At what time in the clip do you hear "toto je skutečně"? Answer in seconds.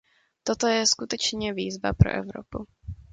0.43-1.53